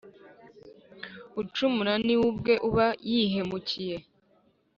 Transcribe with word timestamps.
ucumura, 1.41 1.93
ni 2.05 2.15
we 2.19 2.23
ubwe 2.29 2.53
uba 2.67 2.87
yihemukiye. 3.09 3.95